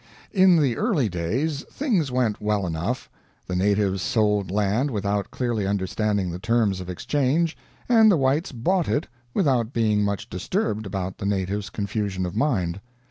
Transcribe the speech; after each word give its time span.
In 0.33 0.59
the 0.59 0.77
early 0.77 1.09
days 1.09 1.61
things 1.71 2.11
went 2.11 2.41
well 2.41 2.65
enough. 2.65 3.07
The 3.45 3.55
natives 3.55 4.01
sold 4.01 4.49
land 4.49 4.89
without 4.89 5.29
clearly 5.29 5.67
understanding 5.67 6.31
the 6.31 6.39
terms 6.39 6.79
of 6.79 6.89
exchange, 6.89 7.55
and 7.87 8.11
the 8.11 8.17
whites 8.17 8.51
bought 8.51 8.87
it 8.89 9.05
without 9.35 9.73
being 9.73 10.03
much 10.03 10.27
disturbed 10.27 10.87
about 10.87 11.19
the 11.19 11.27
native's 11.27 11.69
confusion 11.69 12.25
of 12.25 12.35
mind. 12.35 12.81